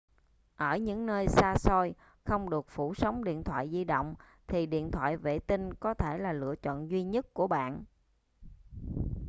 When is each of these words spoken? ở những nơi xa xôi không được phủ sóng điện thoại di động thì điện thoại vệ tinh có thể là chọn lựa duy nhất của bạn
ở 0.55 0.77
những 0.77 1.05
nơi 1.05 1.27
xa 1.27 1.55
xôi 1.57 1.95
không 2.23 2.49
được 2.49 2.65
phủ 2.69 2.93
sóng 2.93 3.23
điện 3.23 3.43
thoại 3.43 3.69
di 3.71 3.83
động 3.83 4.15
thì 4.47 4.65
điện 4.65 4.91
thoại 4.91 5.17
vệ 5.17 5.39
tinh 5.39 5.73
có 5.73 5.93
thể 5.93 6.17
là 6.17 6.33
chọn 6.61 6.79
lựa 6.81 6.87
duy 6.89 7.03
nhất 7.03 7.33
của 7.33 7.47
bạn 7.47 7.83